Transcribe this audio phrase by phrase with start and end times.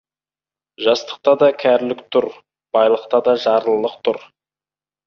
[0.85, 2.29] Жастықта да кәрілік тұр,
[2.79, 4.25] байлықта да жарлылық тұр.